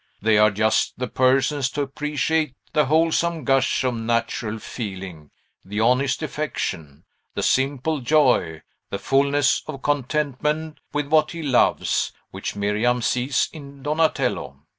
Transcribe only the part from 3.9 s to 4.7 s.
natural